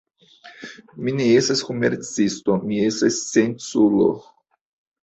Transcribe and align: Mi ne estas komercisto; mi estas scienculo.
Mi 1.03 1.13
ne 1.17 1.27
estas 1.41 1.61
komercisto; 1.69 2.57
mi 2.71 2.81
estas 2.89 3.21
scienculo. 3.21 4.15